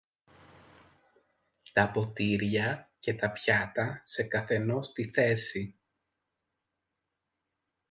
τα 1.73 1.91
ποτήρια 1.91 2.91
και 2.99 3.13
τα 3.13 3.31
πιάτα 3.31 4.01
σε 4.03 4.23
καθενός 4.23 4.91
τη 4.93 5.09
θέση. 5.09 5.79